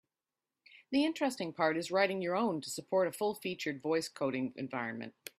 The 0.89 1.05
interesting 1.05 1.53
part 1.53 1.77
is 1.77 1.91
writing 1.91 2.23
your 2.23 2.35
own 2.35 2.59
to 2.61 2.71
support 2.71 3.07
a 3.07 3.11
full-featured 3.11 3.83
voice 3.83 4.09
coding 4.09 4.51
environment. 4.55 5.13